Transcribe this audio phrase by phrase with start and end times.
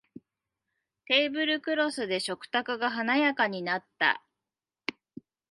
[1.05, 4.23] テーブルクロスで食卓が華やかになった